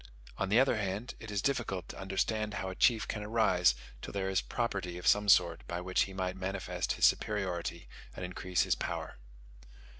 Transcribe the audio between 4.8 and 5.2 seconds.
of